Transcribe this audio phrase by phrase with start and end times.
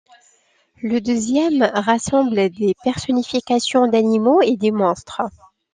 [0.81, 5.21] Le deuxième rassemble des personnifications d'animaux et des monstres.